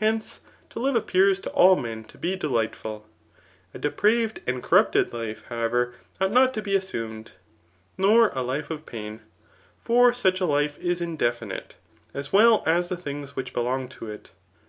Hence 0.00 0.40
to 0.70 0.80
live 0.80 0.96
appears 0.96 1.38
to 1.38 1.50
all 1.50 1.76
men 1.76 2.02
to 2.06 2.18
be 2.18 2.36
d^ghtfiiL 2.36 3.02
A 3.72 3.78
depraved 3.78 4.40
and 4.44 4.60
corrupted 4.60 5.12
life, 5.12 5.44
however, 5.50 5.94
might 6.18 6.32
not 6.32 6.52
to 6.54 6.62
be 6.62 6.74
assumed, 6.74 7.34
nor 7.96 8.30
a 8.30 8.42
life 8.42 8.72
of 8.72 8.84
pain; 8.86 9.20
for 9.84 10.12
such 10.12 10.40
a 10.40 10.48
fSTe 10.48 10.78
is 10.78 11.00
indefinite, 11.00 11.76
as 12.12 12.32
well 12.32 12.64
as 12.66 12.88
the 12.88 12.96
things 12.96 13.36
which 13.36 13.52
belong 13.52 13.86
to 13.90 14.10
it. 14.10 14.32